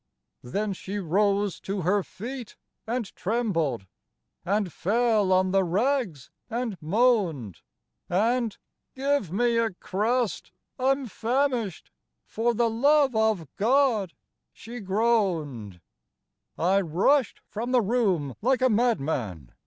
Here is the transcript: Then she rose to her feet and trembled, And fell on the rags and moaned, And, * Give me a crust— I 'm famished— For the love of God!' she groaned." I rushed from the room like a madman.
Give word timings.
Then 0.41 0.73
she 0.73 0.97
rose 0.97 1.59
to 1.59 1.81
her 1.81 2.01
feet 2.01 2.57
and 2.87 3.15
trembled, 3.15 3.85
And 4.43 4.73
fell 4.73 5.31
on 5.31 5.51
the 5.51 5.63
rags 5.63 6.31
and 6.49 6.75
moaned, 6.81 7.61
And, 8.09 8.57
* 8.77 8.95
Give 8.95 9.31
me 9.31 9.59
a 9.59 9.69
crust— 9.69 10.51
I 10.79 10.89
'm 10.89 11.05
famished— 11.05 11.91
For 12.35 12.55
the 12.55 12.67
love 12.67 13.15
of 13.15 13.47
God!' 13.57 14.15
she 14.53 14.79
groaned." 14.79 15.79
I 16.57 16.81
rushed 16.81 17.39
from 17.45 17.71
the 17.71 17.81
room 17.83 18.33
like 18.41 18.63
a 18.63 18.69
madman. 18.69 19.51